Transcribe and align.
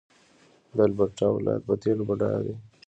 د 0.75 0.77
البرټا 0.87 1.27
ولایت 1.33 1.61
په 1.67 1.73
تیلو 1.81 2.03
بډایه 2.09 2.41
دی. 2.45 2.55